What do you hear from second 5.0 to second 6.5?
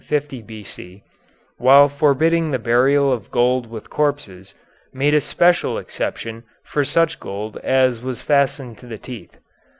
a special exception